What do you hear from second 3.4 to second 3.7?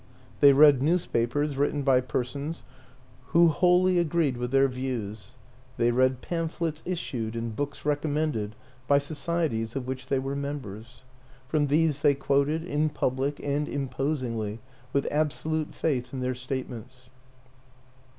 28 WILLIAM AN ENGLISHMAN